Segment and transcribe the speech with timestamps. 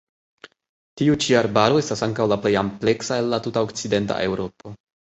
[1.01, 4.79] Tiu ĉi arbaro estas ankaŭ la plej ampleksa el la tuta okcidenta Eŭropo.